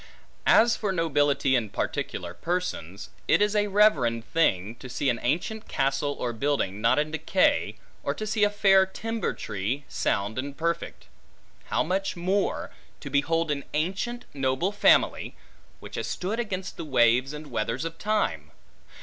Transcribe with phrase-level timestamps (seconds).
[0.47, 5.67] As for nobility in particular persons; it is a reverend thing, to see an ancient
[5.67, 10.57] castle or building, not in decay; or to see a fair timber tree, sound and
[10.57, 11.05] perfect.
[11.65, 15.35] How much more, to behold an ancient noble family,
[15.79, 18.49] which has stood against the waves and weathers of time!